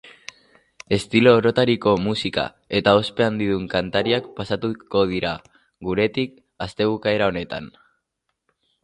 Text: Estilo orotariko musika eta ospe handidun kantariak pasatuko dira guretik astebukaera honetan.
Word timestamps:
Estilo 0.95 1.33
orotariko 1.39 1.91
musika 2.05 2.45
eta 2.79 2.93
ospe 3.01 3.25
handidun 3.25 3.67
kantariak 3.73 4.29
pasatuko 4.39 5.03
dira 5.13 5.35
guretik 5.91 6.35
astebukaera 6.69 7.29
honetan. 7.35 7.69